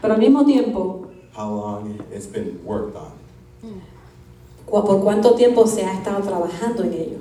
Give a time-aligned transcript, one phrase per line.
[0.00, 3.12] pero al mismo tiempo, how long it's been worked on.
[4.66, 7.18] por cuánto tiempo se ha estado trabajando en ello.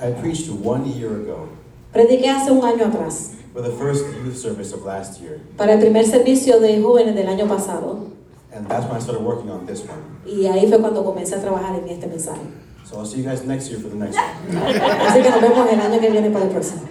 [0.00, 1.48] I preached one year ago
[1.92, 5.78] Prediqué hace un año atrás, for the first youth service of last year, para el
[5.78, 8.10] primer servicio de jóvenes del año pasado,
[8.52, 10.02] and that's when I started working on this one.
[10.26, 12.42] y ahí fue cuando comencé a trabajar en este mensaje.
[12.84, 14.58] So I'll see you guys next year for the next one.
[15.06, 16.82] Así que nos vemos el año que viene para el próximo.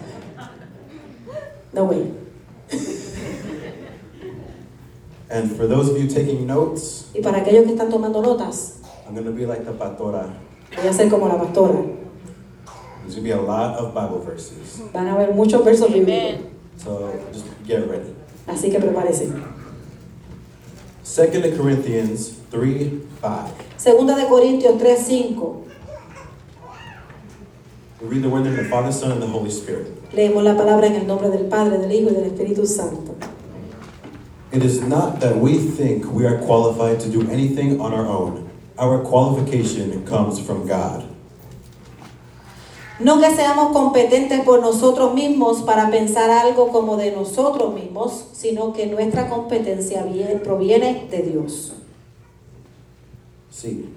[1.73, 2.28] No way.
[5.29, 9.13] And for those of you taking notes, Y para aquellos que están tomando notas, I'm
[9.13, 10.27] going to be like the pastora.
[10.75, 11.83] voy a ser como la pastora.
[13.03, 14.81] There's going to be a lot of Bible verses.
[14.93, 16.41] Van a haber muchos versos bíblicos,
[16.77, 18.13] So just get ready.
[18.47, 19.29] así que prepárese.
[21.03, 22.91] 2 Corinthians 3
[23.21, 23.51] 5.
[23.77, 25.65] Segunda de Corintios 3, 5.
[28.01, 29.87] We read the word in the Father, Son, and the Holy Spirit.
[30.13, 33.15] Leemos la palabra en el nombre del Padre, del Hijo y del Espíritu Santo.
[34.51, 38.49] It is not that we think we are qualified to do anything on our own.
[38.79, 41.05] Our qualification comes from God.
[42.99, 48.73] No que seamos competentes por nosotros mismos para pensar algo como de nosotros mismos, sino
[48.73, 51.73] que nuestra competencia vie- proviene de Dios.
[53.51, 53.87] See,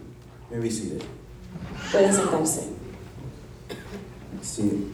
[0.50, 1.02] maybe seated.
[1.90, 2.68] Pueden sentarse.
[4.42, 4.92] See,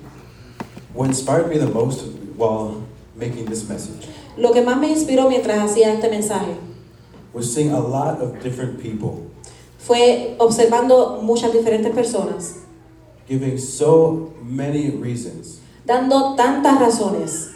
[0.94, 2.82] what inspired me the most while
[3.14, 4.06] making this message
[4.38, 6.56] Lo que más me inspiró mientras hacía este mensaje
[7.32, 9.24] was seeing a lot of different people
[9.78, 12.64] fue observando muchas diferentes personas,
[13.28, 17.50] giving so many reasons dando tantas razones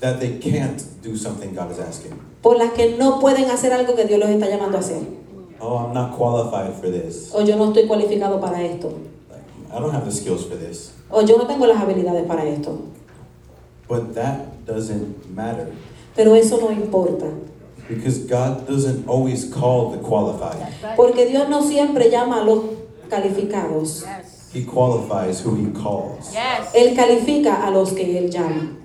[0.00, 2.12] that they can't do something God is asking.
[2.42, 5.02] por las que no pueden hacer algo que Dios los está llamando a hacer.
[5.58, 7.30] Oh, I'm not qualified for this.
[7.34, 8.92] O yo no estoy cualificado para esto.
[9.30, 10.92] Like, I don't have the skills for this.
[11.10, 12.78] O yo no tengo las habilidades para esto.
[13.88, 15.72] But that doesn't matter
[16.16, 17.26] Pero eso no importa.
[17.88, 20.56] because God doesn't always call the qualified.
[20.96, 22.64] Porque Dios no siempre llama a los
[23.08, 24.02] calificados.
[24.02, 24.50] Yes.
[24.52, 26.32] He qualifies who he calls.
[26.32, 26.72] Yes.
[26.74, 28.76] Él califica a los que Él llama.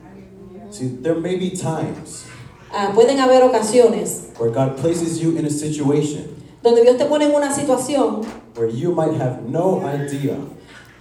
[0.70, 2.26] See, there may be times
[2.74, 7.26] Ah, pueden haber ocasiones where God places you in a situation donde Dios te pone
[7.26, 8.24] en una situación
[8.56, 10.38] where you might have no idea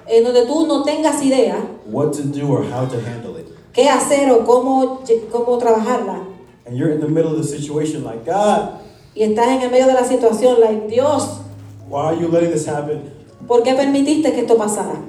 [0.09, 1.55] en donde tú no tengas idea
[1.85, 3.40] what to do or how to handle it.
[3.73, 5.01] Qué hacer o cómo,
[5.31, 6.25] cómo trabajarla.
[6.67, 8.81] And you're in the middle of the situation like, God,
[9.15, 11.41] Y estás en el medio de la situación, like, Dios,
[11.89, 13.11] why are you letting this happen?
[13.47, 15.03] ¿por qué permitiste que esto pasara?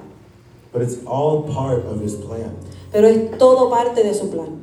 [0.74, 2.56] But it's all part of his plan.
[2.92, 4.60] Pero es todo parte de su plan.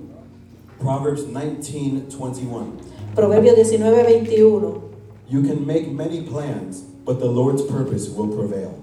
[0.81, 2.73] Proverbs 19:21.
[3.15, 4.83] Proverbios 19, 21.
[5.29, 8.75] You can make many plans, but the Lord's purpose will prevail.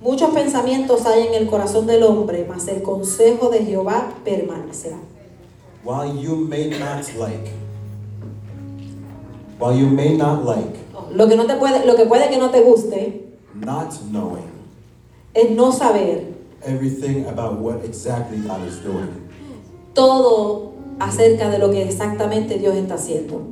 [0.00, 4.98] Muchos pensamientos hay en el corazón del hombre, mas el consejo de Jehová permanecerá.
[5.84, 7.50] While you may not like,
[9.58, 10.78] while you may not like
[11.14, 14.50] Lo que, no te puede, lo que puede que no te guste not knowing
[15.34, 19.08] es no saber everything about what exactly God is doing,
[19.94, 23.42] todo acerca de lo que exactamente Dios está haciendo.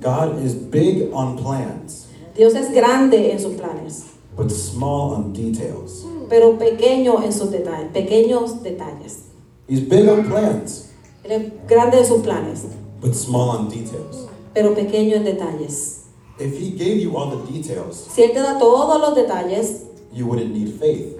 [0.00, 4.06] God is big on plans, Dios es grande en sus planes,
[4.38, 6.06] but small on details.
[6.30, 9.24] pero pequeño en sus detalles, pequeños detalles.
[9.68, 10.90] He's big on plans,
[11.24, 12.64] Él grande en sus planes,
[13.00, 14.28] but small on details.
[14.54, 16.04] pero pequeño en detalles.
[16.38, 19.82] If He gave you all the details, Si Él te da todos los detalles,
[20.12, 21.16] you wouldn't need faith.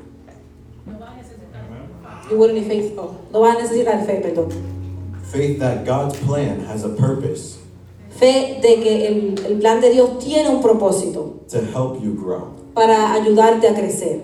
[2.30, 2.94] you wouldn't need faith.
[2.98, 4.50] Oh, no vas a necesitar fe, perdón.
[5.32, 7.58] Faith that God's plan has a purpose
[8.18, 12.54] Fe de que el, el plan de Dios tiene un propósito to help you grow.
[12.78, 14.20] Para ayudarte a crecer.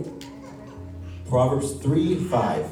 [1.28, 2.62] Proverbs 3 5.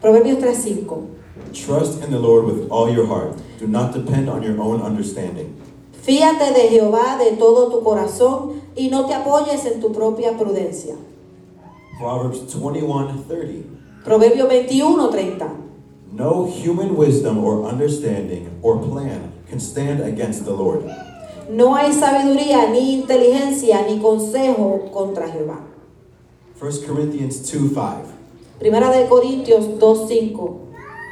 [0.00, 1.08] Proverbios 3:5.
[1.52, 3.36] Trust in the Lord with all your heart.
[3.60, 5.52] Do not depend on your own understanding.
[5.92, 10.96] Fíate de Jehová de todo tu corazón y no te apoyes en tu propia prudencia.
[12.00, 13.68] Proverbs 21 30.
[14.06, 15.52] Proverbios 21:30.
[16.12, 20.88] No human wisdom or understanding or plan can stand against the Lord.
[21.48, 25.60] No hay sabiduría, ni inteligencia, ni consejo contra Jehová.
[26.60, 28.18] 1 Corinthians 2 5.
[28.58, 30.58] Primera de Corintios 2:5.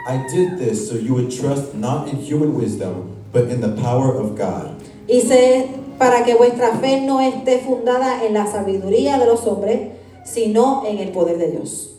[0.08, 4.14] I did this so you would trust not in human wisdom, but in the power
[4.14, 4.74] of God.
[5.08, 5.68] Hice
[5.98, 9.92] para que vuestra fe no esté fundada en la sabiduría de los hombres,
[10.24, 11.94] sino en el poder de Dios.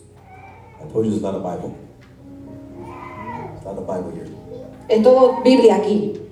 [0.80, 1.74] I told you there's not a Bible.
[3.56, 4.28] It's not a Bible here.
[4.88, 6.27] Es todo Biblia aquí.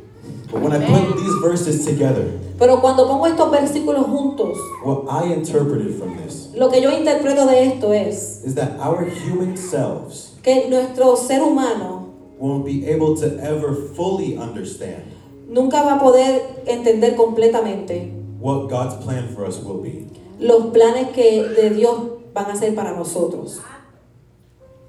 [0.50, 5.32] But when I put these verses together, Pero cuando pongo estos versículos juntos, what I
[5.34, 10.32] interpreted from this lo que yo interpreto de esto es is that our human selves
[10.42, 15.02] que nuestro ser humano won't be able to ever fully understand
[15.48, 20.06] nunca va a poder entender completamente what God's plan for us will be.
[20.38, 21.96] los planes que de Dios
[22.32, 23.60] van a ser para nosotros.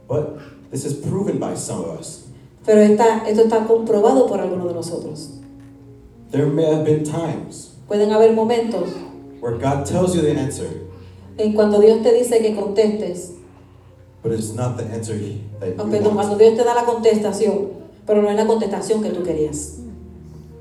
[0.08, 0.38] But
[0.72, 2.26] this is proven by some of us.
[2.66, 5.32] Pero esta- esto está comprobado por algunos de nosotros.
[6.32, 8.90] There may have been times Pueden haber momentos
[9.40, 10.68] where God tells you the answer,
[11.38, 13.34] en cuando Dios te dice que contestes,
[14.22, 15.16] but it's not the answer
[15.60, 16.38] that you cuando.
[16.38, 17.70] Dios te da la contestación,
[18.06, 19.80] pero no es la contestación que tú querías.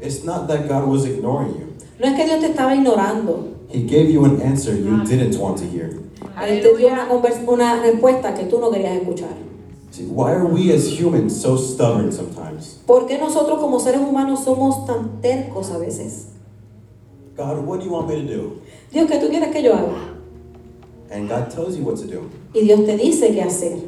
[0.01, 1.75] It's not that God was ignoring you.
[1.99, 5.59] No es que Dios te estaba ignorando, He gave you an answer you didn't want
[5.59, 5.91] to hear.
[6.47, 6.89] Él te dio
[7.49, 9.35] una respuesta que tú no querías escuchar.
[10.05, 12.81] Why are we as humans so stubborn sometimes?
[12.87, 16.29] ¿Por qué nosotros como seres humanos somos tan tercos a veces?
[17.37, 18.61] God, what do you want me to do?
[18.93, 20.17] Dios, ¿qué tú quieres que yo haga?
[21.11, 22.31] And God tells you what to do.
[22.55, 23.79] Y Dios te dice qué hacer.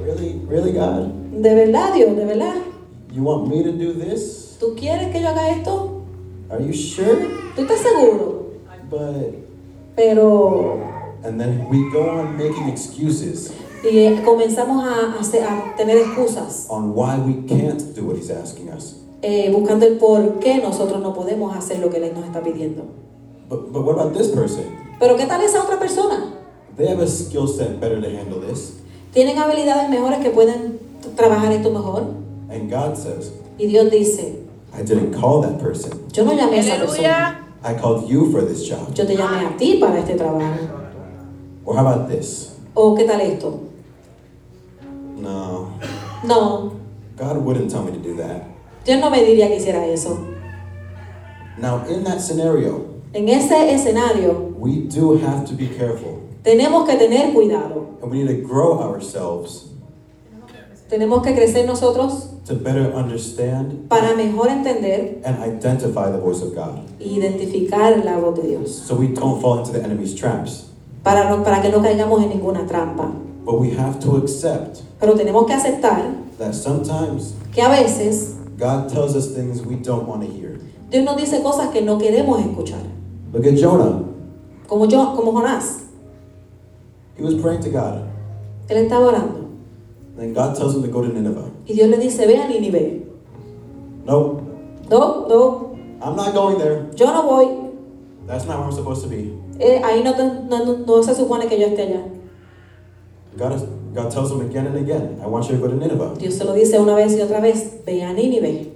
[0.00, 0.40] Really?
[0.48, 1.10] Really, God?
[1.32, 2.56] De verdad, Dios, de verdad.
[3.12, 4.56] You want me to do this?
[4.60, 6.02] ¿Tú quieres que yo haga esto?
[6.50, 7.28] Are you sure?
[7.56, 8.52] ¿Tú estás seguro?
[8.90, 9.34] But.
[9.96, 10.82] Pero...
[11.24, 13.50] And then we go on making excuses
[13.88, 18.68] Y comenzamos a, hacer- a tener excusas, on why we can't do what He's asking
[18.70, 18.96] us.
[19.22, 22.82] eh, buscando el por qué nosotros no podemos hacer lo que Él nos está pidiendo.
[23.48, 24.64] But, but what about this person?
[24.98, 26.32] Pero ¿qué tal esa otra persona?
[26.76, 28.74] They have a skill set better to handle this.
[29.14, 30.78] Tienen habilidades mejores que pueden
[31.16, 32.02] trabajar esto mejor.
[32.50, 34.40] And God says, Y Dios dice,
[34.76, 35.92] I didn't call that person.
[36.12, 37.42] yo no llamé a esa persona.
[37.64, 38.92] I called you for this job.
[38.94, 40.56] Yo te llamé a ti para este trabajo.
[41.64, 42.52] Or how about this?
[42.74, 43.60] ¿O qué tal esto?
[45.16, 45.70] No,
[46.24, 46.72] No,
[47.16, 48.44] God wouldn't tell me to do that.
[48.84, 50.18] Dios no me diría que hiciera eso.
[51.58, 52.84] Now, in that scenario,
[53.14, 56.20] En ese escenario we do have to be careful.
[56.44, 57.96] tenemos que tener cuidado.
[58.02, 59.70] And we need to grow ourselves
[60.90, 66.54] Tenemos que crecer nosotros to better understand para mejor entender and identify the voice of
[66.54, 66.84] God.
[67.00, 68.70] identificar la voz de Dios.
[68.86, 70.66] So we don't fall into the enemy's traps.
[71.02, 73.10] Para, no- para que no caigamos en ninguna trampa.
[73.44, 76.02] But we have to accept Pero tenemos que aceptar
[76.38, 80.58] that sometimes que a veces God tells us things we don't want to hear.
[80.90, 82.80] Dios nos dice cosas que no queremos escuchar.
[83.32, 84.02] Look at Jonah.
[84.66, 85.82] Como yo, como Jonás.
[87.16, 88.02] He was praying to God.
[88.68, 89.46] Él estaba orando.
[90.18, 91.50] And God tells him to go to Nineveh.
[91.68, 93.02] Y Dios le dice, ve a Nínive.
[94.06, 94.40] No,
[94.88, 96.86] No, no, I'm not going there.
[96.96, 97.70] yo no voy.
[98.26, 99.36] That's not where I'm supposed to be.
[99.58, 102.02] Eh, ahí no, te- no, no- no se supone que yo esté allá.
[103.36, 103.62] God, is,
[103.96, 106.16] God tells him again and again, I want you to go to Nineveh.
[106.18, 108.70] Dios se lo dice una vez y otra vez, ve a Nínive.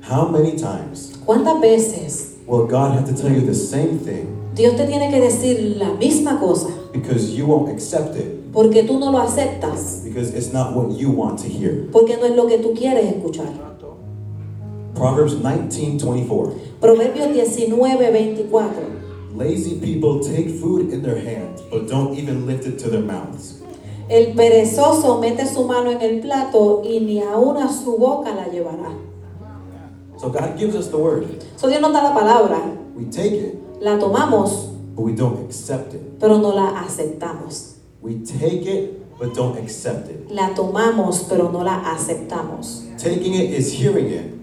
[0.00, 4.74] How many times ¿Cuántas veces will God have to tell you the same thing Dios
[4.76, 6.70] te tiene que decir la misma cosa?
[6.94, 8.50] because you won't accept it?
[8.50, 10.02] Porque tú no lo aceptas.
[10.02, 11.86] Because it's not what you want to hear.
[11.92, 13.52] Porque no es lo que tú quieres escuchar.
[14.94, 16.54] Proverbs 19:24.
[16.80, 18.72] Proverbios 19, 24.
[19.34, 23.62] Lazy people take food in their hands, but don't even lift it to their mouths.
[24.08, 28.46] El perezoso mete su mano en el plato y ni aún a su boca la
[28.48, 28.90] llevará.
[30.16, 31.26] So God gives us the word.
[31.56, 32.58] So Dios nos da la palabra,
[32.96, 36.00] We take it, la tomamos, but we don't accept it.
[36.18, 37.76] pero no la aceptamos.
[38.02, 40.30] We take it, but don't accept it.
[40.30, 42.84] La tomamos, pero no la aceptamos.
[42.98, 44.34] Taking it is hearing it,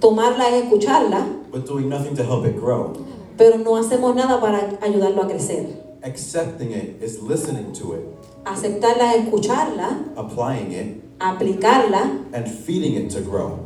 [0.00, 2.94] Tomarla es escucharla, but doing nothing to help it grow.
[3.36, 5.66] pero no hacemos nada para ayudarlo a crecer.
[6.02, 8.04] Accepting it is listening to it,
[8.44, 13.58] Aceptarla es escucharla, applying it, aplicarla and feeding it to grow.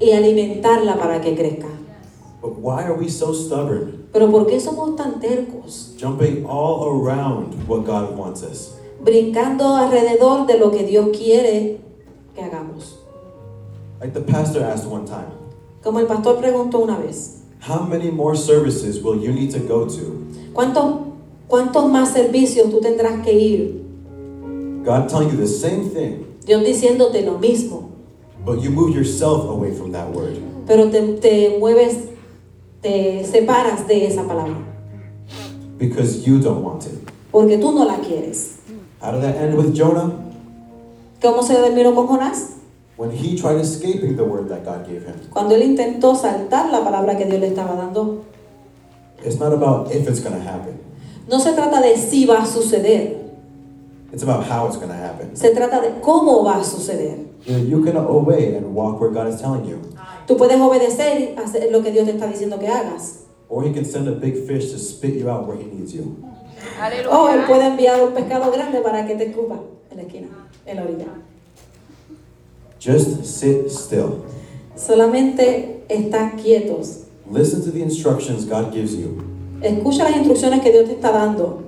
[0.00, 1.66] y alimentarla para que crezca.
[2.40, 5.94] But why are we so stubborn, Pero ¿por qué somos tan tercos?
[6.00, 8.74] jumping all around what God wants us?
[9.02, 11.80] Brincando alrededor de lo que Dios quiere
[12.34, 12.96] que hagamos.
[14.00, 15.32] Like the pastor asked one time,
[15.82, 19.86] Como el pastor preguntó una vez, How many more services will you need to go
[19.86, 20.22] to?
[20.52, 20.84] ¿cuántos,
[21.48, 23.87] cuántos más servicios tú tendrás que ir?
[24.88, 27.90] God telling you the same thing, Dios diciéndote lo mismo,
[28.42, 30.38] but you move yourself away from that word.
[30.66, 32.08] pero te, te mueves,
[32.80, 34.56] te separas de esa palabra,
[35.76, 36.98] because you don't want it.
[37.30, 38.60] porque tú no la quieres.
[39.02, 40.10] How did that end with Jonah?
[41.20, 42.54] ¿Cómo se terminó con Jonás?
[42.96, 45.20] When he tried escaping the word that God gave him.
[45.30, 48.24] Cuando él intentó saltar la palabra que Dios le estaba dando.
[49.22, 50.80] It's not about if it's going to happen,
[51.28, 53.17] No se trata de si va a suceder,
[54.12, 55.34] it's about how it's going to happen.
[55.36, 57.26] se trata de cómo va a suceder.
[57.46, 59.80] You, can obey and walk where God is telling you,
[60.26, 63.24] Tú puedes obedecer y hacer lo que Dios te está diciendo que hagas.
[63.48, 66.16] or he can send a big fish to spit you out where he needs you.
[67.10, 69.60] O él puede enviar un pescado grande para que te escupa
[69.90, 70.28] en la esquina,
[70.66, 71.06] en la orilla.
[72.80, 74.22] Just sit still.
[74.76, 77.04] Solamente está quietos.
[77.30, 79.22] Listen to the instructions God gives you.
[79.62, 81.62] Escucha las instrucciones que Dios te está dando.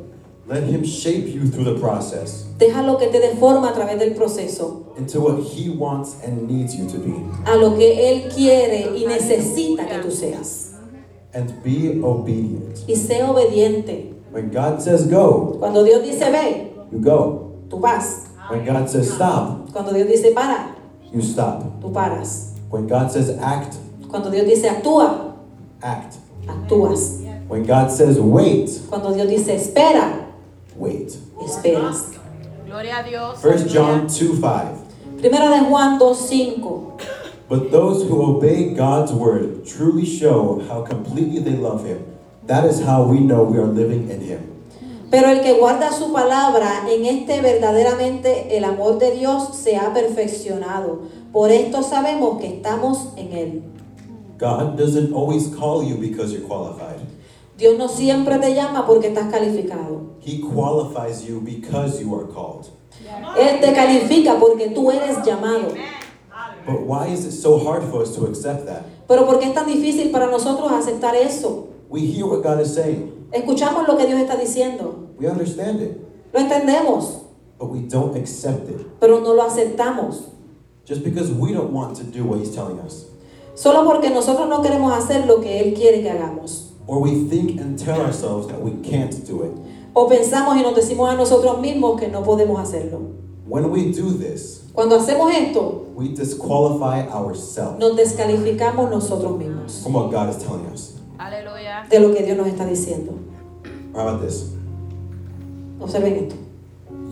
[0.50, 4.92] Let Him shape you through the process Déjalo que te deforma a través del proceso.
[4.98, 7.14] into what He wants and needs you to be.
[7.46, 10.74] A lo que Él quiere y necesita que tú seas.
[11.32, 12.78] And be obedient.
[12.88, 14.12] Y sé obediente.
[14.32, 17.52] When God says go, Cuando Dios dice ve, you go.
[17.68, 18.26] tú vas.
[18.50, 20.74] When God says stop, Cuando Dios dice para,
[21.12, 21.62] you stop.
[21.80, 22.54] tú paras.
[22.70, 23.76] When God says act,
[24.08, 25.34] Cuando Dios dice actúa,
[25.80, 26.16] act.
[26.48, 27.20] actúas.
[27.48, 30.19] When God says wait, Cuando Dios dice espera,
[30.76, 31.16] wait.
[31.40, 32.12] esperas.
[32.66, 33.42] Gloria a Dios.
[33.42, 34.90] 1 John 2 5.
[35.20, 36.90] Primera de Juan 2.5.
[37.48, 42.04] But those who obey God's word truly show how completely they love Him.
[42.46, 44.50] That is how we know we are living in Him.
[45.10, 49.92] Pero el que guarda su palabra, en este verdaderamente el amor de Dios se ha
[49.92, 51.00] perfeccionado.
[51.32, 53.62] Por esto sabemos que estamos en Él.
[54.38, 56.89] God doesn't always call you because you're qualified.
[57.60, 60.00] Dios no siempre te llama porque estás calificado.
[60.24, 62.66] He qualifies you because you are called.
[63.38, 65.74] Él te califica porque tú eres llamado.
[66.66, 68.84] But why is it so hard for us to accept that?
[69.06, 71.68] Pero ¿por qué es tan difícil para nosotros aceptar eso?
[71.90, 75.08] We hear what God is saying, Escuchamos lo que Dios está diciendo.
[75.18, 75.98] we understand it,
[76.32, 77.24] Lo entendemos,
[77.58, 80.30] but we don't accept it pero no lo aceptamos.
[80.86, 83.04] just because we don't want to do what He's telling us.
[83.54, 86.69] Solo porque nosotros no queremos hacer lo que Él quiere que hagamos.
[86.86, 89.52] Or we think and tell ourselves that we can't do it.
[89.94, 93.00] O pensamos y nos decimos a nosotros mismos que no podemos hacerlo.
[93.46, 99.94] When we do this, Cuando hacemos esto, we disqualify ourselves nos descalificamos nosotros mismos from
[99.94, 100.94] what God is telling us.
[101.18, 101.86] Aleluya.
[101.90, 103.18] de lo que Dios nos está diciendo.
[103.94, 104.52] How about this?
[105.80, 106.36] Observen esto.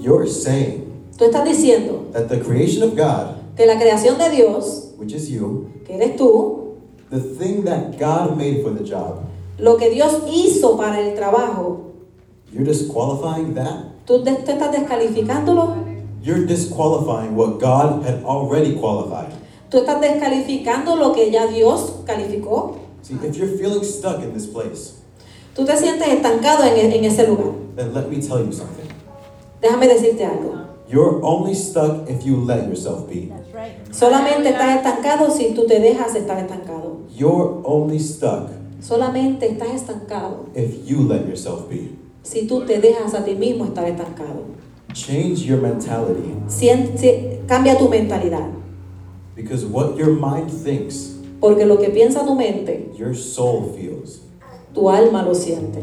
[0.00, 0.84] You're saying
[1.16, 5.28] Tú estás diciendo that the creation of God, que la creación de Dios, which is
[5.28, 6.76] you, que eres tú,
[7.10, 9.27] the thing that God made for the job,
[9.58, 11.92] lo que Dios hizo para el trabajo,
[12.52, 13.84] you're disqualifying that?
[14.06, 15.74] tú te, te estás descalificándolo.
[16.22, 19.32] You're disqualifying what God had already qualified.
[19.70, 22.76] Tú estás descalificando lo que ya Dios calificó.
[23.02, 24.94] See, if you're feeling stuck in this place,
[25.54, 27.52] Tú te sientes estancado en, e- en ese lugar.
[27.76, 28.86] then let me tell you something.
[29.60, 30.54] Déjame decirte algo.
[30.88, 33.26] You're only stuck if you let yourself be.
[33.26, 33.72] That's right.
[33.92, 36.98] Solamente estás estancado si tú te dejas estar estancado.
[37.14, 41.90] You're only stuck Solamente estás estancado if you let yourself be.
[42.22, 44.42] si tú te dejas a ti mismo estar estancado.
[44.92, 46.34] Change your mentality
[47.46, 48.48] cambia tu mentalidad.
[49.34, 54.20] because what your mind thinks, Porque lo que piensa tu mente, your soul feels.
[54.74, 55.80] tu alma lo siente.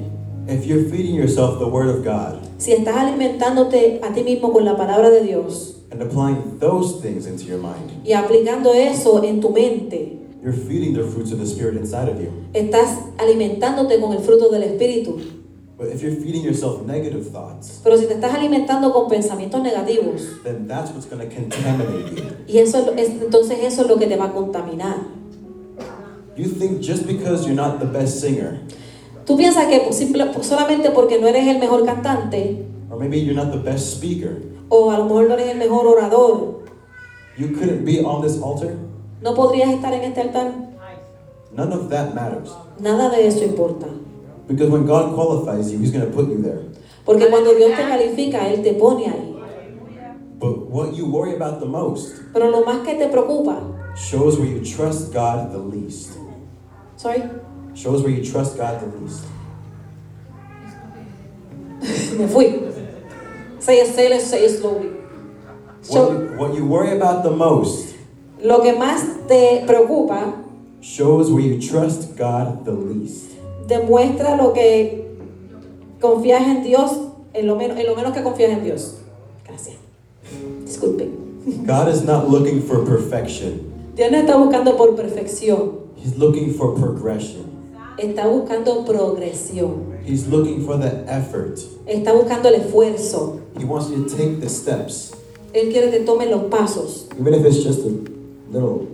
[0.47, 4.63] If you're feeding yourself the Word of God Si estás alimentándote a ti mismo con
[4.63, 9.39] la palabra de Dios and applying those things into your mind, y aplicando eso en
[9.41, 12.29] tu mente, you're feeding the fruits of the Spirit inside of you.
[12.53, 15.17] estás alimentándote con el fruto del Espíritu.
[15.77, 20.21] But if you're feeding yourself negative thoughts, Pero si te estás alimentando con pensamientos negativos,
[20.43, 22.23] then that's what's going to contaminate you.
[22.47, 24.99] y eso es, entonces eso es lo que te va a contaminar.
[26.37, 28.59] You think just because you're not the best singer,
[29.25, 33.51] Tú piensas que simple- solamente porque no eres el mejor cantante, or maybe you're not
[33.51, 34.37] the best speaker,
[34.69, 36.59] o a lo mejor no eres el mejor orador,
[37.37, 38.75] you couldn't be on this altar?
[39.22, 40.51] No podrías estar en este altar.
[41.51, 42.51] None of that matters.
[42.79, 43.88] Nada de eso importa.
[44.48, 46.62] Because when God qualifies you, He's going to put you there.
[47.05, 49.31] Porque cuando Dios te califica, Él te pone ahí.
[50.38, 53.62] But what you worry about the most Pero lo más que te preocupa,
[53.95, 56.17] shows where you trust God the least.
[56.98, 57.24] sorry,
[57.74, 59.24] Shows where you trust God the least.
[62.19, 62.62] me fui.
[63.60, 64.89] Say it, say it, say it slowly.
[65.88, 67.84] What you, what you worry about the most
[68.45, 70.35] lo que más te preocupa
[70.81, 73.31] shows where you trust God the least.
[73.67, 75.17] demuestra lo que
[75.99, 76.91] confías en Dios,
[77.33, 78.97] en lo menos, en lo menos que confías en Dios.
[79.47, 79.77] Gracias.
[80.63, 81.09] Disculpen.
[81.65, 83.61] God is not looking for perfection,
[83.95, 87.45] Dios no está buscando por perfección, He's looking for progression.
[87.97, 91.57] está buscando progresión, He's looking for the effort.
[91.87, 93.39] está buscando el esfuerzo.
[93.57, 95.13] He wants you to take the steps,
[95.53, 97.91] Él quiere que tomes los pasos, even if it's just a
[98.55, 98.88] little.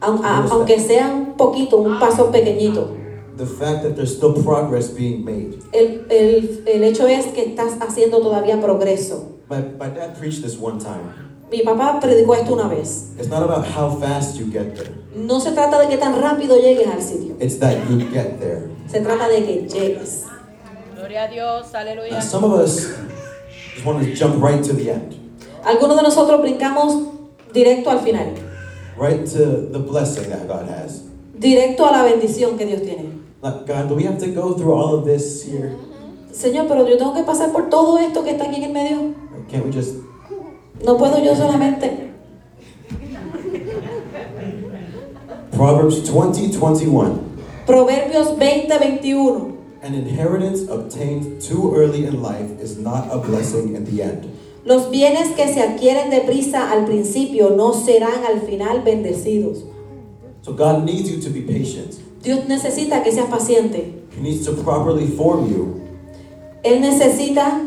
[0.00, 2.96] aunque sea un poquito, un paso pequeñito.
[3.36, 5.58] The fact that there's still progress being made.
[5.72, 9.38] El, el- el hecho es que estás haciendo todavía progreso.
[9.48, 11.14] My, my dad preached this one time.
[11.50, 13.12] Mi papá predicó esto una vez.
[13.18, 16.56] It's not about how fast you get there, No se trata de que tan rápido
[16.56, 17.36] llegues al sitio.
[17.40, 18.68] it's that you get there.
[18.90, 20.24] Se trata de que llegues.
[20.96, 21.72] Gloria a Dios.
[21.72, 22.22] Now, Aleluya.
[22.22, 22.88] some of us
[23.74, 25.14] just want to jump right to the end.
[25.64, 26.96] Algunos de nosotros brincamos
[27.52, 28.32] directo al final,
[28.96, 31.02] right to the blessing that God has.
[31.34, 33.20] directo a la bendición que Dios tiene.
[33.42, 35.76] Like, God, do we have to go through all of this here?
[36.32, 39.14] Señor, pero yo tengo que pasar por todo esto que está aquí en el medio.
[39.50, 39.96] Can't we just
[40.84, 42.10] No puedo yo solamente.
[45.52, 47.20] Proverbs 20, 21.
[47.66, 49.52] Proverbios 20, 21.
[49.82, 54.31] An inheritance obtained too early in life is not a blessing in the end.
[54.64, 59.64] Los bienes que se adquieren deprisa al principio no serán al final bendecidos.
[60.42, 61.94] So God needs you to be patient.
[62.22, 63.94] Dios necesita que seas paciente.
[64.16, 65.80] He needs to properly form you,
[66.62, 67.62] Él necesita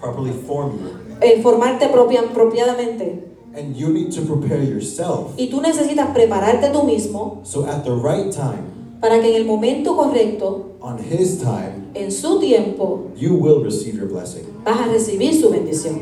[0.00, 0.90] properly form you.
[1.22, 3.24] eh, formarte propia, apropiadamente.
[3.54, 7.90] And you need to prepare yourself Y tú necesitas prepararte tú mismo so at the
[7.90, 8.62] right time,
[9.00, 13.96] para que en el momento correcto, on His time, en su tiempo, you will receive
[13.96, 14.44] your blessing.
[14.64, 16.00] vas a recibir su bendición.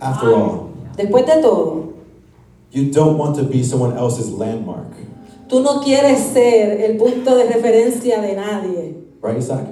[0.00, 1.92] After all, Después de todo,
[2.72, 4.88] you don't want to be someone else's landmark.
[5.48, 8.94] tú no quieres ser el punto de referencia de nadie.
[9.22, 9.66] Right, Isaac?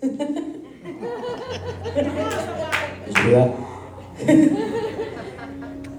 [0.00, 0.18] Did
[3.16, 3.52] you hear that?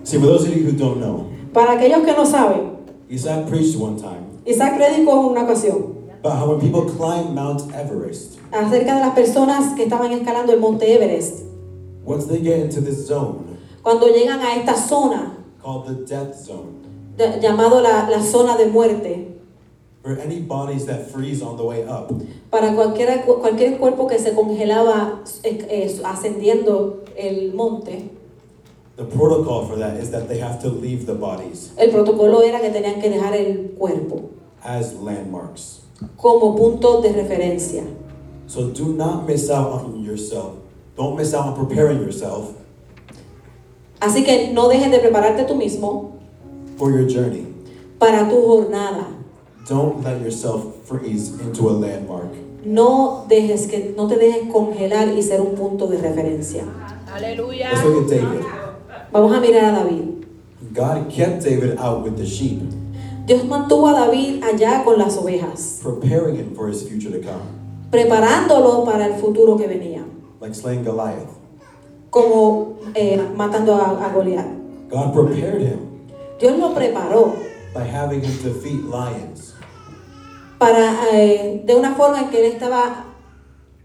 [0.03, 2.77] See, for those of you who don't know, Para aquellos que no saben,
[3.09, 8.37] Isaac preached one time Isaac predicó en una ocasión how when people climb Mount Everest,
[8.51, 11.43] acerca de las personas que estaban escalando el monte Everest.
[12.03, 13.45] once they get into this zone
[13.83, 16.81] Cuando llegan a esta zona, called the death zone,
[17.17, 19.27] de- llamado la, la zona de muerte,
[20.03, 22.11] for any bodies that freeze on the way up,
[22.51, 28.09] para cualquier, cualquier cuerpo que se congelaba eh, eh, ascendiendo el monte,
[28.97, 32.59] the protocol for that is that they have to leave the bodies el protocolo era
[32.59, 34.29] que tenían que dejar el cuerpo
[34.61, 35.83] as landmarks.
[36.17, 37.83] Como punto de referencia.
[38.47, 40.55] So do not miss out on yourself.
[40.95, 42.55] Don't miss out on preparing yourself
[43.99, 46.11] Así que no dejes de prepararte tú mismo
[46.77, 47.45] for your journey.
[47.99, 49.07] para tu jornada.
[49.67, 52.31] Don't let yourself freeze into a landmark.
[52.63, 56.63] No dejes que no te dejes congelar y ser un punto de referencia.
[57.13, 57.71] Aleluya.
[57.71, 58.45] Let's look at David.
[59.11, 60.25] Vamos a mirar a David.
[60.73, 62.61] God kept David out with the sheep,
[63.29, 67.43] Dios mantuvo a David allá con las ovejas, preparing him for his future to come,
[67.91, 70.03] preparándolo para el futuro que venía,
[70.41, 71.29] like slaying Goliath.
[72.09, 74.47] como eh, matando a, a Goliat.
[74.89, 75.79] God prepared him
[76.39, 77.35] Dios lo preparó
[77.71, 79.53] by having him defeat lions,
[80.57, 83.05] para eh, de una forma en que él estaba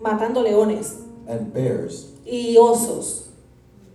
[0.00, 2.14] matando leones and bears.
[2.24, 3.28] y osos,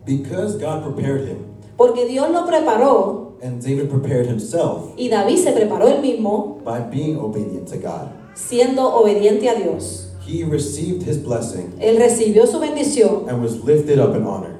[0.06, 1.38] Because God prepared him,
[1.76, 6.80] porque Dios lo preparó and David prepared himself y David se preparó él mismo by
[6.92, 10.08] being obedient to God, siendo obediente a Dios.
[10.26, 14.56] he received his blessing Él recibió su bendición and was lifted up in honor.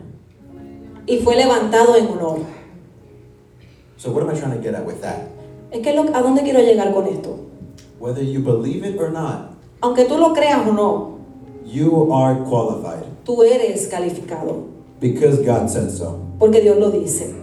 [1.08, 2.40] y fue levantado en honor.
[3.98, 5.28] So, what am I trying to get at with that?
[5.72, 7.38] Es que lo- a dónde quiero llegar con esto.
[8.00, 11.20] Whether you believe it or not, Aunque tú lo creas o no,
[11.66, 14.64] you are qualified tú eres calificado,
[15.00, 16.20] because God said so.
[16.40, 17.36] porque Dios lo dice.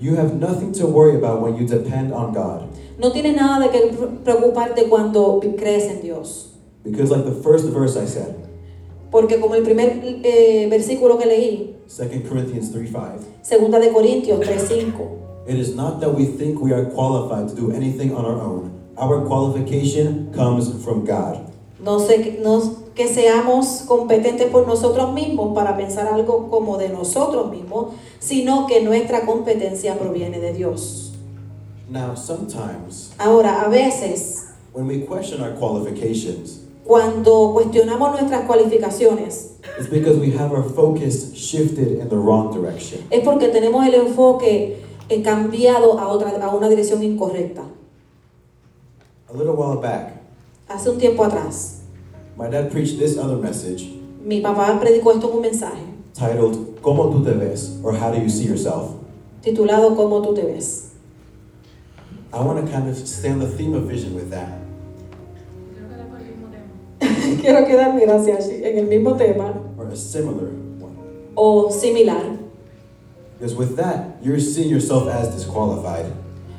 [0.00, 2.70] You have nothing to worry about when you depend on God.
[2.98, 3.92] No tienes nada de que
[4.24, 6.54] preocuparte cuando crees en Dios.
[6.82, 8.34] Because, like the first verse I said,
[9.10, 13.02] Porque como el primer eh, versículo que leí, 2 Corinthians 3 5,
[13.42, 17.70] segunda de Corintios 3:5, it is not that we think we are qualified to do
[17.70, 18.70] anything on our own.
[18.96, 21.49] Our qualification comes from God.
[21.84, 22.60] No sé que- no
[22.94, 28.82] que seamos competentes por nosotros mismos para pensar algo como de nosotros mismos, sino que
[28.82, 31.12] nuestra competencia proviene de Dios.
[31.88, 39.88] Now, sometimes Ahora, a veces, when we question our qualifications, cuando cuestionamos nuestras cualificaciones, it's
[39.90, 43.00] because we have our focus shifted in the wrong direction.
[43.10, 47.62] es porque tenemos el enfoque eh, cambiado a, otra, a una dirección incorrecta.
[49.28, 50.19] A little while back,
[50.72, 51.80] Hace un tiempo atrás,
[52.38, 53.88] my dad preached this other message
[54.24, 55.82] mi papá predicó esto en un mensaje
[56.14, 57.78] titled ¿Cómo tú te ves?
[57.82, 58.90] or How do you see yourself?
[59.42, 60.92] titulado ¿Cómo tú te ves?
[62.32, 64.48] I want to kind of stay on the theme of vision with that.
[67.40, 70.94] Quiero quedarme, gracias, en el mismo tema or a similar one.
[71.34, 72.38] o similar,
[73.38, 76.06] Because with that, you're seeing yourself as disqualified.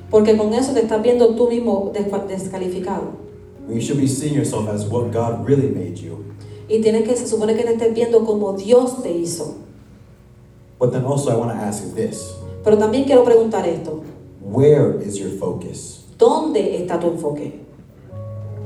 [0.10, 3.31] porque con eso te estás viendo tú mismo descua- descalificado.
[3.72, 6.26] You should be seeing yourself as what God really made you.
[6.68, 9.56] Y tienes que, se supone que te estés viendo como Dios te hizo.
[10.78, 14.04] But then also, I want to ask you this Pero también quiero preguntar esto,
[14.42, 16.06] where is your focus?
[16.18, 17.60] ¿dónde está tu enfoque?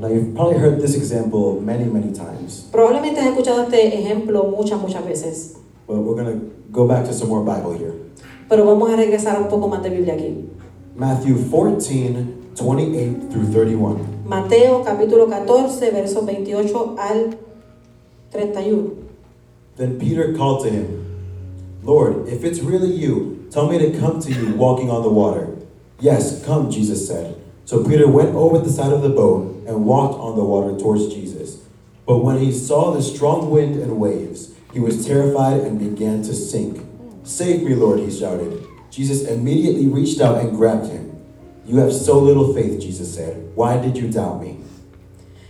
[0.00, 4.80] Now, you've probably heard this example many, many times, Probablemente has escuchado este ejemplo muchas,
[4.80, 7.94] muchas veces, but we're going to go back to some more Bible here.
[8.48, 10.48] Pero vamos a regresar un poco más de Biblia aquí.
[10.94, 14.15] Matthew 14, 28 through 31.
[14.26, 17.38] Mateo capítulo 14, versos 28 al
[18.32, 19.06] 31.
[19.76, 21.06] Then Peter called to him,
[21.84, 25.54] Lord, if it's really you, tell me to come to you walking on the water.
[26.00, 27.36] Yes, come, Jesus said.
[27.66, 31.06] So Peter went over the side of the boat and walked on the water towards
[31.14, 31.62] Jesus.
[32.04, 36.34] But when he saw the strong wind and waves, he was terrified and began to
[36.34, 36.84] sink.
[37.22, 38.66] Save me, Lord, he shouted.
[38.90, 41.05] Jesus immediately reached out and grabbed him.
[41.68, 43.50] You have so little faith, Jesus said.
[43.56, 44.58] Why did you doubt me?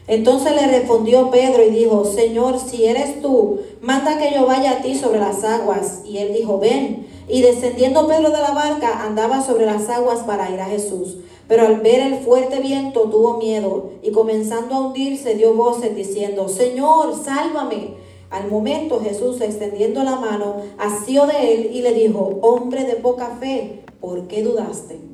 [0.08, 4.82] Entonces le respondió Pedro y dijo, Señor, si eres tú, manda que yo vaya a
[4.82, 6.02] ti sobre las aguas.
[6.06, 7.06] Y él dijo, ven.
[7.28, 11.18] Y descendiendo Pedro de la barca, andaba sobre las aguas para ir a Jesús.
[11.48, 16.48] Pero al ver el fuerte viento tuvo miedo y comenzando a hundirse dio voces diciendo,
[16.48, 17.94] Señor, sálvame.
[18.30, 23.36] Al momento Jesús, extendiendo la mano, asió de él y le dijo, hombre de poca
[23.40, 25.05] fe, ¿por qué dudaste?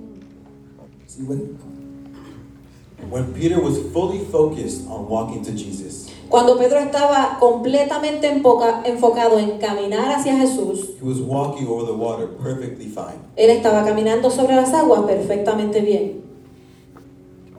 [1.12, 1.59] See, when,
[3.11, 9.38] when Peter was fully focused on walking to Jesus, Cuando Pedro estaba completamente enfoca- enfocado
[9.38, 13.18] en caminar hacia Jesús, he was walking over the water perfectly fine.
[13.37, 16.22] él estaba caminando sobre las aguas perfectamente bien.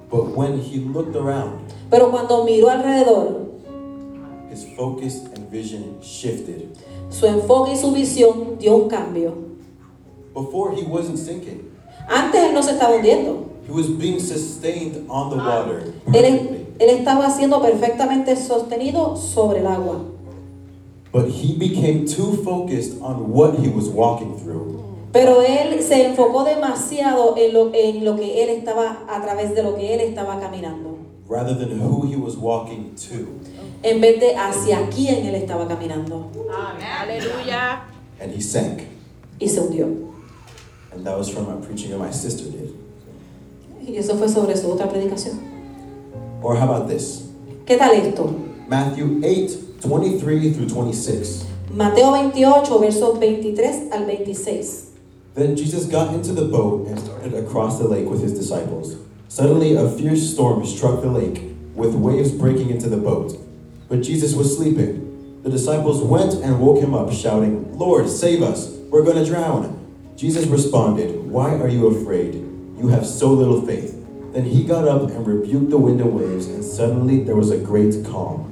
[0.09, 1.59] But when he looked around,
[1.91, 3.51] Pero cuando miró alrededor,
[4.51, 6.75] his focus and vision shifted.
[7.11, 9.35] su enfoque y su visión dio un cambio.
[10.33, 11.69] Before, he wasn't sinking,
[12.07, 13.49] Antes él no se estaba hundiendo.
[13.65, 19.67] he was being sustained on the water Él, él estaba siendo perfectamente sostenido sobre el
[19.67, 20.01] agua.
[21.11, 24.81] But he became too focused on what he was walking through
[25.13, 29.61] Pero él se enfocó demasiado en lo, en lo que él estaba, a través de
[29.61, 30.97] lo que él estaba caminando,
[31.29, 33.27] rather than who he was walking to.
[33.83, 36.31] en vez de hacia quién él estaba caminando.
[36.51, 36.87] Amén.
[37.01, 37.83] Aleluya.
[38.19, 38.87] And he sank.
[39.39, 40.12] Y se hundió.
[40.93, 42.73] And that was from a preaching that my sister did.
[43.81, 45.39] Y eso fue sobre su otra predicación.
[46.41, 47.27] Or how about this?
[47.65, 48.27] ¿Qué tal esto?
[48.67, 51.45] Matthew 8, 23 through 26.
[51.71, 54.91] Mateo 28, versos 23 al 26.
[55.35, 58.95] Then Jesus got into the boat and started across the lake with his disciples.
[59.29, 61.41] Suddenly, a fierce storm struck the lake,
[61.73, 63.35] with waves breaking into the boat.
[63.89, 65.41] But Jesus was sleeping.
[65.41, 68.69] The disciples went and woke him up, shouting, Lord, save us!
[68.91, 69.82] We're going to drown!
[70.15, 72.35] Jesus responded, Why are you afraid?
[72.79, 73.99] You have so little faith.
[74.33, 77.57] Then he got up and rebuked the wind and waves, and suddenly there was a
[77.57, 78.51] great calm.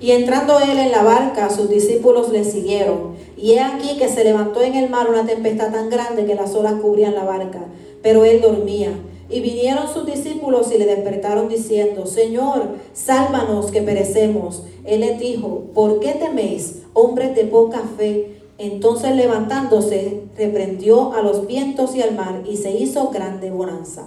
[0.00, 3.16] Y entrando él en la barca, sus discípulos le siguieron.
[3.36, 6.54] Y he aquí que se levantó en el mar una tempestad tan grande que las
[6.54, 7.60] olas cubrían la barca,
[8.02, 8.92] pero él dormía.
[9.28, 14.62] Y vinieron sus discípulos y le despertaron diciendo, Señor, sálvanos que perecemos.
[14.84, 18.40] Él les dijo, ¿por qué teméis, hombres de poca fe?
[18.58, 24.06] Entonces levantándose, reprendió a los vientos y al mar y se hizo grande bonanza.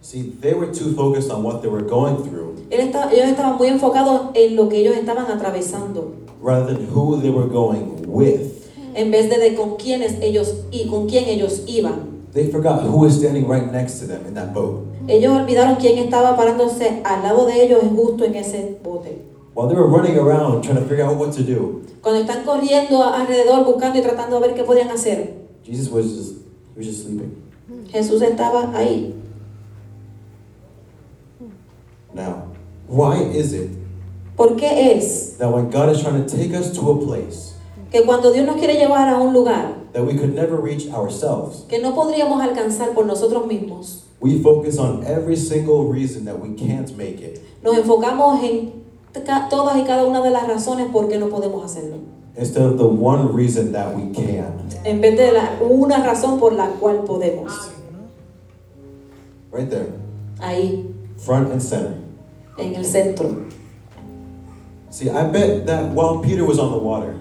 [0.00, 3.56] See, they were too focused on what they were going through Él estaba- ellos estaban
[3.56, 6.12] muy enfocados en lo que ellos estaban atravesando.
[6.42, 8.50] rather than who they were going with.
[8.94, 12.10] en vez de, de con quiénes ellos y con quién ellos iban.
[12.32, 14.80] They forgot who was standing right next to them in that boat.
[15.06, 19.22] Ellos olvidaron quién estaba parándose al lado de ellos justo en ese bote.
[19.54, 23.02] While they were running around trying to figure out what to do, Cuando están corriendo
[23.02, 26.34] alrededor buscando y tratando de ver qué podían hacer, Jesus was just
[26.74, 27.42] he was just sleeping.
[27.92, 29.14] Jesús estaba ahí.
[32.14, 32.48] Now,
[32.88, 33.70] why is it
[34.36, 37.54] ¿Por qué es that when God is trying to take us to a place
[37.90, 41.64] que cuando Dios nos quiere llevar a un lugar that we could never reach ourselves,
[41.68, 46.54] que no podríamos alcanzar por nosotros mismos, we focus on every single reason that we
[46.54, 48.81] can't make it nos enfocamos en
[49.50, 51.96] todas y cada una de las razones por qué no podemos hacerlo?
[52.34, 54.54] instead of the one reason that we can?
[54.84, 57.52] En vez de la, una razón por la cual podemos.
[59.52, 59.92] Right there,
[60.40, 60.86] Ahí,
[61.18, 61.94] front and center.
[62.58, 63.28] en el centro.
[64.90, 67.14] See, I bet that while Peter was on the water,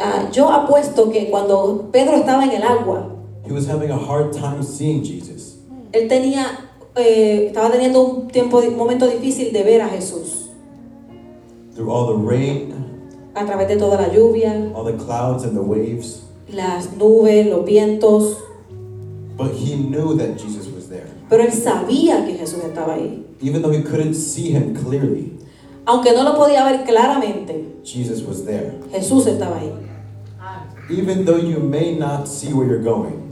[0.00, 3.10] Ah, yo apuesto que cuando Pedro estaba en el agua,
[3.44, 5.56] he was having a hard time seeing Jesus.
[5.92, 6.46] él tenía,
[6.96, 10.37] eh, estaba teniendo un tiempo, un momento difícil de ver a Jesús
[11.78, 12.74] Through all the rain,
[13.36, 17.64] a través de toda la lluvia, all the clouds and the waves, las nubes, los
[17.64, 18.36] vientos,
[19.36, 21.06] but he knew that Jesus was there.
[21.30, 25.38] pero él sabía que Jesús estaba ahí, Even though he couldn't see him clearly,
[25.86, 28.72] aunque no lo podía ver claramente, Jesus was there.
[28.90, 29.72] Jesús estaba ahí.
[30.90, 33.22] Even though you may not see where you're going,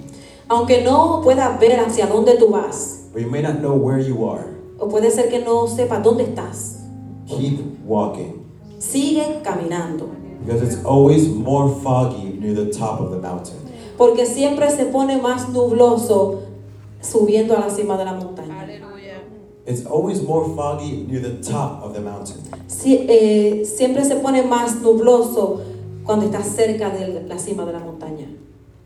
[0.48, 4.24] Aunque no puedas ver hacia dónde tú vas, or you may not know where you
[4.24, 4.46] are,
[4.78, 6.84] o puede ser que no sepas dónde estás,
[7.26, 8.35] keep walking.
[8.78, 10.08] Sigue caminando.
[10.44, 13.56] Because it's always more foggy near the top of the mountain.
[13.96, 16.40] porque siempre se pone más nubloso
[17.00, 18.60] subiendo a la cima de la montaña.
[18.60, 19.22] Aleluya.
[19.66, 22.36] It's always more foggy near the top of the mountain.
[22.84, 25.60] Eh, siempre se pone más nubloso
[26.04, 28.28] cuando estás cerca de la cima de la montaña.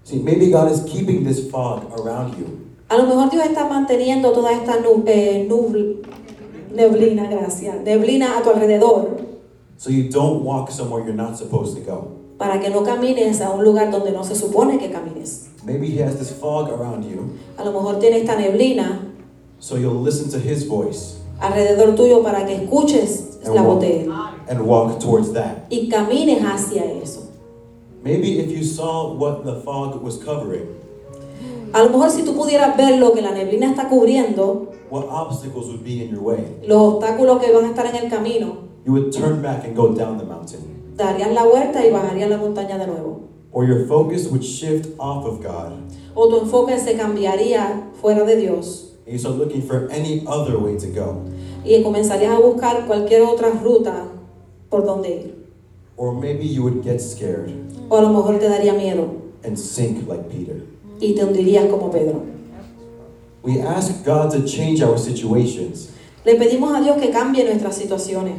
[0.04, 2.46] See, maybe God is keeping this fog around you
[2.88, 5.98] A lo mejor Dios está manteniendo toda esta eh, nubl-
[6.74, 9.16] neblina, gracias, neblina a tu alrededor
[9.80, 12.08] so you don't walk somewhere you're not supposed to go.
[12.38, 15.48] para que no camines a un lugar donde no se supone que camines.
[15.64, 19.00] Maybe He has this fog around you A lo mejor tiene esta neblina
[19.58, 24.12] so you'll listen to His voice alrededor tuyo para que escuches la voz de Él
[24.50, 25.66] and walk towards that.
[25.70, 27.28] y camines hacia eso.
[28.02, 30.66] Maybe if you saw what the fog was covering,
[31.72, 35.66] A lo mejor si tú pudieras ver lo que la neblina está cubriendo, what obstacles
[35.68, 38.92] would be in your way, los obstáculos que van a estar en el camino, you
[38.92, 40.92] would turn back and go down the mountain.
[40.96, 43.28] darían la vuelta y bajarían la montaña de nuevo.
[43.52, 45.72] Or your focus would shift off of God
[46.14, 50.56] O tu enfoque se cambiaría fuera de Dios and you start looking for any other
[50.58, 51.22] way to go.
[51.64, 54.06] y comenzarías a buscar cualquier otra ruta
[54.68, 55.34] por donde ir.
[55.96, 57.50] Or maybe you would get scared
[57.88, 59.08] O a lo mejor te daría miedo
[59.44, 60.62] and sink like Peter.
[61.00, 62.22] y te hundirías como Pedro.
[63.42, 65.88] We ask God to change our situations
[66.24, 68.34] Le pedimos a Dios que cambie nuestras situaciones.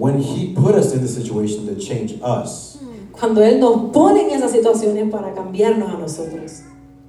[0.00, 2.78] When He put us in the situation to change us.
[3.12, 6.62] Cuando Él nos pone en esas situaciones para cambiarnos a nosotros.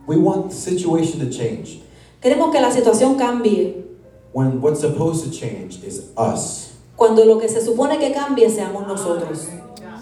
[0.08, 1.80] We want the situation to change
[2.22, 3.86] Queremos que la situación cambie
[4.34, 6.74] when what's supposed to change is us.
[6.98, 9.48] cuando lo que se supone que cambie seamos nosotros.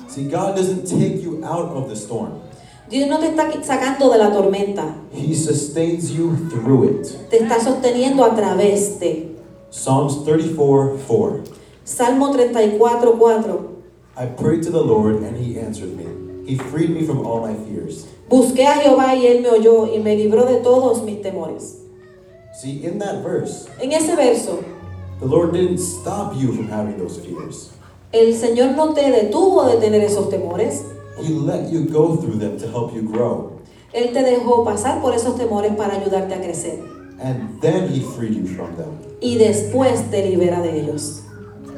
[0.07, 2.41] See, God doesn't take you out of the storm,
[2.89, 7.29] Dios no te está sacando de la tormenta, He sustains you through it.
[7.29, 9.35] te está sosteniendo a través de.
[9.69, 11.58] Psalms 34 4.
[11.89, 13.69] Salmo 34, 4.
[14.15, 16.05] I prayed to the Lord and He answered me.
[16.45, 18.05] He freed me from all my fears.
[18.29, 21.77] Busqué a Jehová y él me oyó y me libró de todos mis temores.
[22.61, 24.63] See, in that verse, En ese verso,
[25.19, 27.71] the Lord didn't stop you from having those fears.
[28.13, 30.83] el Señor no te detuvo de tener esos temores,
[31.19, 33.59] He let you go through them to help you grow.
[33.93, 36.83] Él te dejó pasar por esos temores para ayudarte a crecer.
[37.19, 38.91] And then He freed you from them.
[39.21, 41.23] Y después te libera de ellos.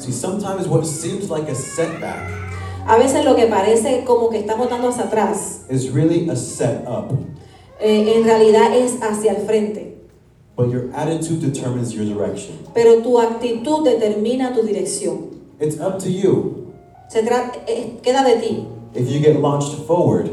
[0.01, 2.29] See, sometimes what seems like a setback
[2.87, 7.11] A veces lo que parece como que estamos dando hacia atrás, is really a setup.
[7.79, 9.97] eh, en realidad es hacia el frente.
[10.55, 12.57] But your attitude determines your direction.
[12.73, 15.29] Pero tu actitud determina tu dirección.
[15.59, 16.73] It's up to you.
[17.09, 18.67] Se tra- eh, queda de ti.
[18.95, 20.29] If you get launched forward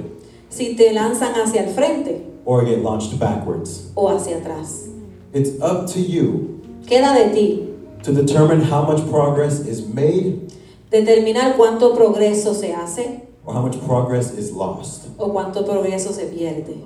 [0.49, 3.91] Si te lanzan hacia el frente or get launched backwards.
[3.95, 4.89] o hacia atrás.
[5.35, 7.68] It's up to you Queda de ti
[8.03, 10.49] to determine how much progress is made
[10.91, 15.09] determinar cuánto progreso se hace or how much progress is lost.
[15.19, 16.77] o cuánto progreso se pierde.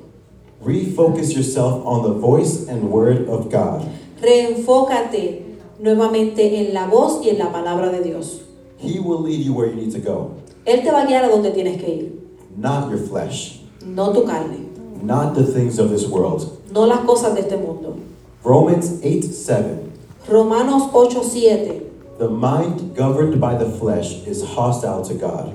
[0.64, 3.84] Refocus yourself on the voice and word of God.
[4.20, 5.42] Reenfócate
[5.80, 8.42] nuevamente en la voz y en la palabra de Dios.
[8.78, 10.32] He will lead you where you need to go,
[10.64, 12.12] Él te va a guiar a donde tienes que ir,
[12.56, 14.68] not your flesh, no tu carne,
[15.02, 16.60] not the things of this world.
[16.72, 17.96] no las cosas de este mundo.
[18.44, 19.91] Romans 8 7.
[20.28, 21.82] Romanos 8:7.
[22.18, 25.52] The mind governed by the flesh is hostile to God.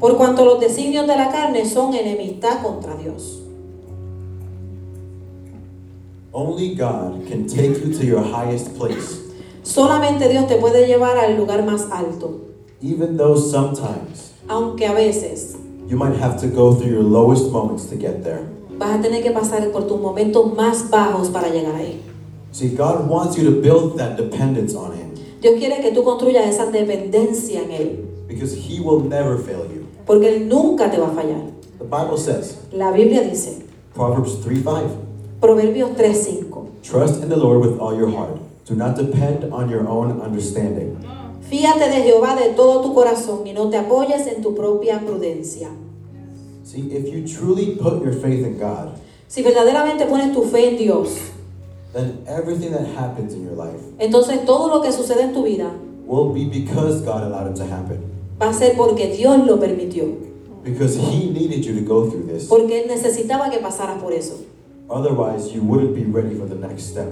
[0.00, 3.42] Por cuanto los designios de la carne son enemistad contra Dios.
[6.32, 9.22] Only God can take you to your highest place,
[9.62, 12.40] Solamente Dios te puede llevar al lugar más alto,
[12.82, 15.56] even though sometimes aunque a veces
[15.88, 18.44] you might have to go through your lowest moments to get there.
[18.78, 22.00] vas a tener que pasar por tus momentos más bajos para llegar ahí.
[22.56, 26.46] See, God wants you to build that dependence on Him Dios quiere que tú construyas
[26.46, 29.84] esa dependencia en Él, because He will never fail you.
[30.06, 31.50] porque Él nunca te va a fallar.
[31.78, 33.58] The Bible says, La Biblia dice,
[33.94, 34.84] Proverbs 3 5,
[35.38, 38.40] Proverbios 3:5, trust in the Lord with all your heart.
[38.66, 40.96] Do not depend on your own understanding.
[41.50, 45.68] fíate de Jehová de todo tu corazón y no te apoyes en tu propia prudencia.
[46.64, 48.96] See, if you truly put your faith in God,
[49.28, 51.10] Si verdaderamente pones tu fe en Dios,
[51.92, 55.70] then everything that happens in your life entonces todo lo que sucede en tu vida
[56.06, 58.00] will be because God allowed it to happen.
[58.40, 60.04] va a ser porque Dios lo permitió,
[60.62, 62.48] Because He needed you to go through this.
[62.48, 64.34] porque Él necesitaba que pasaras por eso.
[64.90, 67.06] Otherwise, you wouldn't be ready for the next step.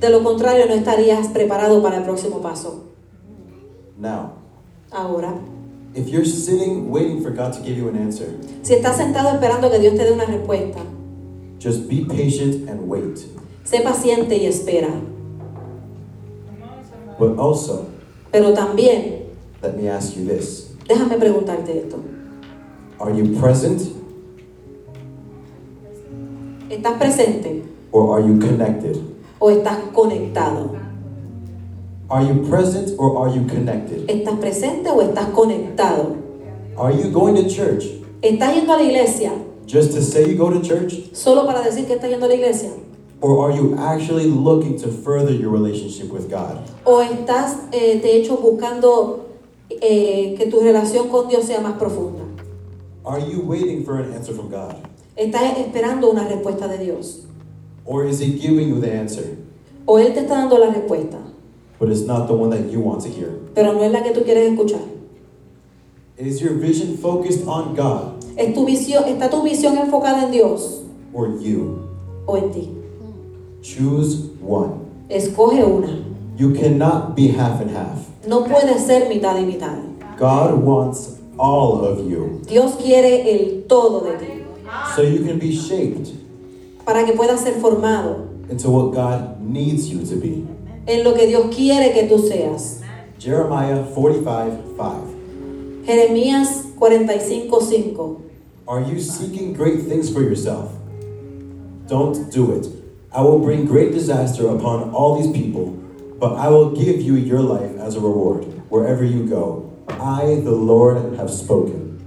[0.00, 2.84] De lo contrario, no estarías preparado para el próximo paso.
[3.98, 4.32] Now,
[4.90, 5.34] Ahora,
[5.94, 8.28] if you're sitting waiting for God to give you an answer,
[8.62, 10.80] si estás sentado esperando que Dios te dé una respuesta,
[11.58, 13.26] just be patient and wait.
[13.68, 14.88] Sé paciente y espera.
[17.18, 17.86] But also,
[18.30, 19.24] Pero también,
[19.62, 21.98] let me ask you this déjame preguntarte esto.
[22.98, 23.82] Are you present
[26.70, 28.96] ¿Estás presente or are you connected?
[29.38, 30.70] o estás conectado?
[32.10, 34.06] Are you present or are you connected?
[34.08, 36.16] ¿Estás presente o estás conectado?
[36.78, 37.84] Are you going to church
[38.22, 39.32] ¿Estás yendo a la iglesia
[39.66, 41.12] just to say you go to church?
[41.12, 42.70] solo para decir que estás yendo a la iglesia?
[43.20, 46.58] Or are you actually looking to further your relationship with God?
[46.84, 49.26] ¿O estás, eh, de hecho, buscando
[49.70, 52.22] eh, que tu relación con Dios sea más profunda?
[53.04, 54.74] Are you waiting for an answer from God?
[55.16, 57.24] ¿Estás esperando una respuesta de Dios?
[57.84, 59.36] Or is He giving you the answer,
[59.86, 61.18] ¿O Él te está dando la respuesta,
[61.80, 63.30] but it's not the one that you want to hear?
[63.54, 64.82] pero no es la que tú quieres escuchar?
[66.18, 70.82] Is your vision focused on God ¿Es tu visión, ¿Está tu visión enfocada en Dios
[71.12, 71.78] or you?
[72.26, 72.74] o en ti?
[73.68, 74.80] Choose one.
[75.10, 76.04] Escoge una.
[76.38, 78.06] You cannot be half and half.
[78.26, 79.78] No puede ser mitad y mitad.
[80.18, 84.44] God wants all of you Dios quiere el todo de ti
[84.96, 86.08] so you can be shaped
[86.84, 90.44] para que puedas ser formado into what God needs you to be.
[90.86, 92.80] en lo que Dios quiere que tú seas.
[93.18, 95.84] Jeremiah 45 5.
[95.84, 98.20] Jeremías 45:5.
[98.66, 100.70] Are you seeking great things for yourself?
[101.86, 102.77] Don't do it.
[103.10, 105.72] I will bring great disaster upon all these people,
[106.20, 109.72] but I will give you your life as a reward wherever you go.
[109.88, 112.04] I, the Lord, have spoken.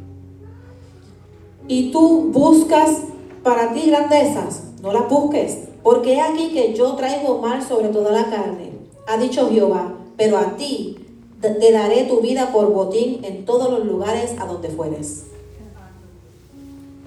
[1.68, 3.06] Y tú buscas
[3.44, 8.12] para ti grandezas, no las busques, porque he aquí que yo traigo mal sobre toda
[8.12, 8.74] la carne,
[9.08, 10.98] ha dicho Jehová, pero a ti
[11.42, 15.31] te te daré tu vida por botín en todos los lugares a donde fueres.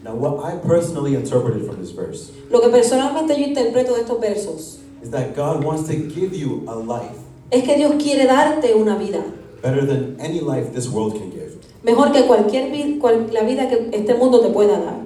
[0.05, 4.21] Now, what I personally interpreted from this verse Lo que personalmente yo interpreto de estos
[4.21, 7.17] versos is that God wants to give you a life
[7.51, 9.21] es que Dios quiere darte una vida,
[9.63, 11.57] better than any life this world can give.
[11.83, 15.01] mejor que cualquier vi- cual- la vida que este mundo te pueda dar.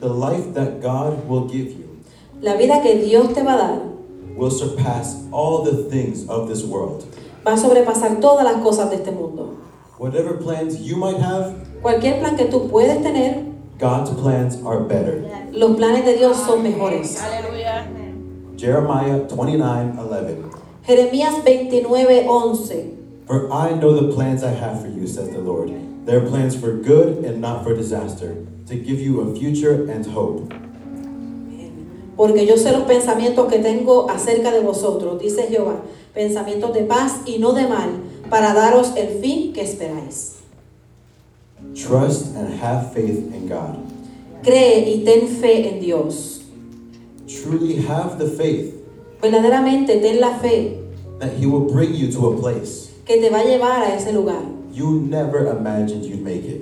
[0.00, 1.88] The life that God will give you
[2.40, 3.82] La vida que Dios te va a dar
[4.36, 7.04] will surpass all the things of this world.
[7.46, 9.56] va a sobrepasar todas las cosas de este mundo.
[9.98, 13.51] Whatever plans you might have, Cualquier plan que tú puedes tener,
[13.82, 15.26] God's plans are better.
[15.50, 17.20] los planes de Dios son mejores.
[17.20, 17.84] Aleluya.
[18.56, 20.36] Jeremiah 29 11.
[20.86, 23.24] Jeremías 29, 11.
[23.26, 25.72] For I know the plans I have for you, says the Lord.
[26.06, 28.36] They're plans for good and not for disaster,
[28.68, 30.54] to give you a future and hope.
[32.16, 35.82] Porque yo sé los pensamientos que tengo acerca de vosotros, dice Jehová,
[36.14, 37.90] pensamientos de paz y no de mal,
[38.30, 40.31] para daros el fin que esperáis.
[41.74, 43.78] Trust and have faith in God.
[44.42, 46.42] Cree y ten fe en Dios.
[47.26, 48.74] Truly have the faith
[49.22, 50.78] Verdaderamente ten la fe
[51.20, 54.12] that He will bring you to a place que te va a llevar a ese
[54.12, 56.60] lugar, you never imagined you'd make it.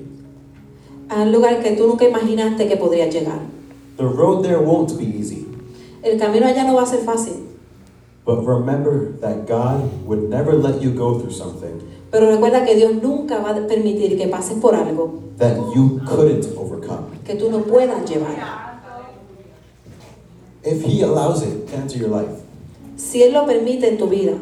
[1.09, 3.41] a un lugar que tú nunca imaginaste que podrías llegar.
[3.97, 5.47] The road there won't be easy,
[6.03, 7.47] El camino allá no va a ser fácil,
[8.25, 12.95] but remember that God would never let you go through something pero recuerda que Dios
[13.03, 17.07] nunca va a permitir que pases por algo that you couldn't overcome.
[17.25, 18.81] que tú no puedas llevar.
[20.63, 22.43] If He allows it to enter your life,
[22.97, 24.33] Si Él lo permite en tu vida,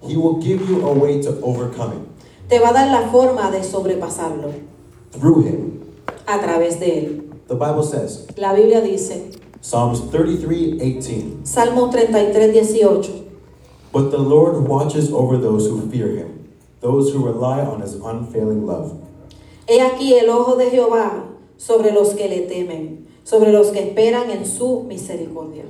[0.00, 2.08] He will give you a way to overcome it
[2.48, 4.50] te va a dar la forma de sobrepasarlo
[5.12, 5.80] through Him.
[6.26, 7.22] a través de Él.
[7.48, 13.22] The Bible says, La Biblia dice, Psalms 33 18, Salmo 33, 18,
[13.92, 16.41] But the Lord watches over those who fear Him,
[16.82, 18.92] those who rely on His unfailing love.
[19.68, 21.24] He aquí el ojo de Jehová
[21.56, 25.64] sobre los que le temen, sobre los que esperan en su misericordia.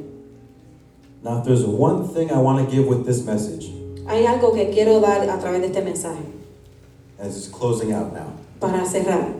[1.22, 3.70] Now, if there's one thing I want to give with this message,
[4.08, 6.24] Hay algo que quiero dar a través de este mensaje
[7.20, 9.32] as it's closing out now, para cerrar.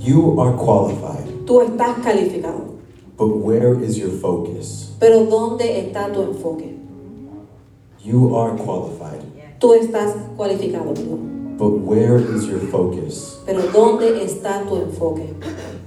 [0.00, 2.74] you are qualified, Tú estás calificado,
[3.16, 4.90] but where is your focus?
[4.98, 6.74] pero ¿dónde está tu enfoque?
[8.02, 9.22] You are qualified,
[9.58, 10.92] Tú estás cualificado,
[11.56, 13.38] but where is your focus?
[13.46, 15.32] pero ¿dónde está tu enfoque?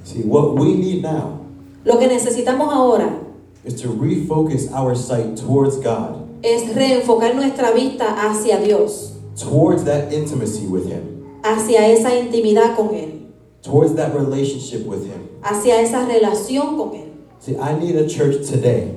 [0.04, 1.40] See, what we need now
[1.86, 3.20] Lo que necesitamos ahora
[3.64, 10.12] is to refocus our sight towards God, es reenfocar nuestra vista hacia Dios, towards that
[10.12, 13.28] intimacy with Him, hacia esa intimidad con Él,
[13.62, 15.30] towards that relationship with Him.
[15.44, 17.12] hacia esa relación con Él.
[17.40, 18.96] See, I need a church today,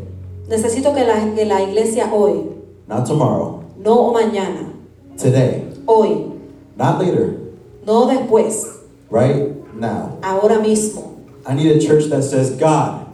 [0.49, 2.51] Necesito que la, que la iglesia hoy,
[2.89, 4.73] not tomorrow, no mañana,
[5.19, 6.33] today, hoy,
[6.77, 7.37] not later,
[7.87, 8.81] no después,
[9.11, 10.19] right now.
[10.23, 11.19] ahora mismo.
[11.47, 13.07] I need a church that says, God,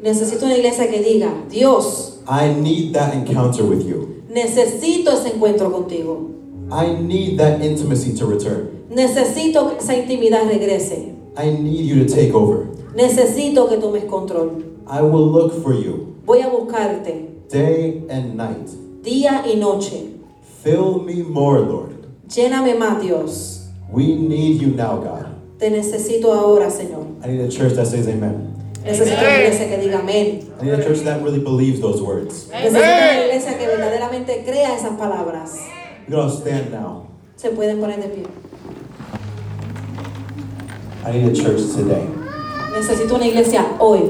[0.00, 4.22] Necesito una iglesia que diga, Dios, I need that encounter with you.
[4.28, 6.30] necesito ese encuentro contigo.
[6.72, 8.86] I need that intimacy to return.
[8.90, 11.14] Necesito que esa intimidad regrese.
[11.36, 12.66] I need you to take over.
[12.94, 14.62] Necesito que tomes control.
[14.86, 18.70] I will look for you Voy a buscarte day and night.
[19.04, 20.16] Día y noche.
[20.62, 22.06] Fill me more, Lord.
[22.26, 23.68] Lléname más, Dios.
[23.90, 25.26] We need you now, God.
[25.58, 27.06] Te necesito ahora, Señor.
[27.22, 28.52] I need a church that says amen.
[28.82, 30.50] Necesito una iglesia que diga amén.
[30.60, 32.48] I need a church that really believes those words.
[32.50, 35.58] Necesito una iglesia que verdaderamente crea esas palabras.
[36.08, 37.06] Going to stand now.
[37.36, 38.26] Se pueden poner de pie.
[41.06, 42.08] I need a church today
[42.74, 44.00] Necesito una iglesia hoy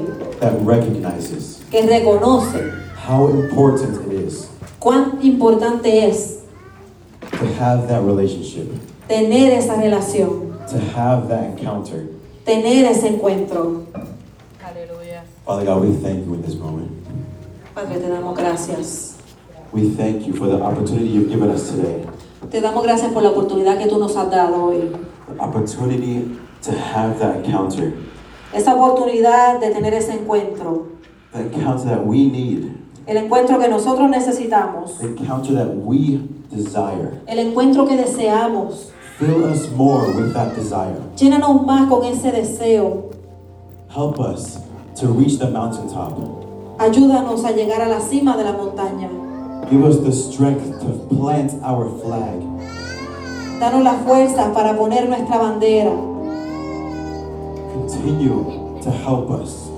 [0.41, 4.49] that recognizes que reconoce how important it is
[4.85, 6.41] cuán importante es
[7.31, 8.69] to have that relationship,
[9.09, 12.07] tener esa relación, to have that encounter.
[12.45, 13.85] tener ese encuentro.
[14.63, 15.25] Aleluya.
[15.47, 16.91] Father God, we thank you in this moment.
[17.75, 19.17] Padre, te damos gracias.
[19.73, 22.05] We thank you for the opportunity you've given us today.
[22.51, 24.93] Te damos gracias por la oportunidad que tú nos has dado hoy.
[25.35, 27.95] The opportunity to have that encounter,
[28.53, 30.89] Esa oportunidad de tener ese encuentro.
[31.33, 32.74] the encounter that we need,
[33.07, 34.99] El encuentro que nosotros necesitamos.
[34.99, 37.21] the encounter that we desire.
[37.27, 38.93] El encuentro que deseamos.
[39.19, 40.97] Fill us more with that desire.
[41.17, 43.11] Llénanos más con ese deseo.
[43.91, 44.59] Help us
[44.99, 46.19] to reach the mountaintop.
[46.79, 49.11] Ayúdanos a llegar a la cima de la montaña.
[49.71, 52.41] Give us the strength to plant our flag.
[53.61, 55.93] Danos la fuerza para poner nuestra bandera.
[57.75, 59.71] Continue to help us.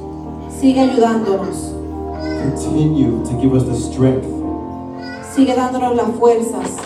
[0.60, 1.75] Sigue ayudándonos.
[2.46, 4.24] Continue to give us the strength.
[5.34, 6.76] Sigue dándonos las fuerzas.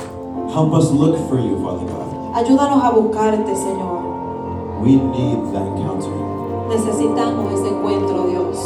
[0.55, 2.35] Help us look for you, Father God.
[2.35, 4.81] Ayúdanos a buscarte, Señor.
[4.81, 6.09] We need that encounter.
[6.71, 8.57] Necesitamos ese encuentro, Dios.